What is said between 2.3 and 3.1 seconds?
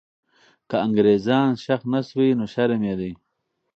نو شرم یې